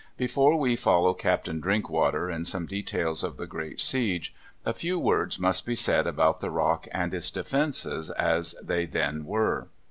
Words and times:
Before 0.17 0.55
we 0.57 0.75
follow 0.75 1.13
Captain 1.13 1.59
Drinkwater 1.59 2.27
in 2.27 2.43
some 2.43 2.65
details 2.65 3.23
of 3.23 3.37
the 3.37 3.45
great 3.45 3.79
siege, 3.79 4.33
a 4.65 4.73
few 4.73 4.97
words 4.97 5.37
must 5.37 5.63
be 5.63 5.75
said 5.75 6.07
about 6.07 6.39
the 6.39 6.49
Rock 6.49 6.87
and 6.91 7.13
its 7.13 7.29
defences 7.29 8.09
as 8.09 8.55
they 8.63 8.87
then 8.87 9.25
were. 9.25 9.67